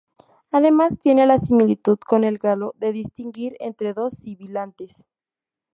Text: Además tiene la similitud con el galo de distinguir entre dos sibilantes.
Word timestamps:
Además 0.49 0.97
tiene 0.99 1.27
la 1.27 1.37
similitud 1.37 1.99
con 1.99 2.23
el 2.23 2.39
galo 2.39 2.73
de 2.75 2.91
distinguir 2.91 3.55
entre 3.59 3.93
dos 3.93 4.13
sibilantes. 4.13 5.05